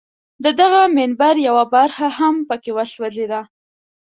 [0.43, 3.41] د دغه منبر یوه برخه هم په کې وسوځېده.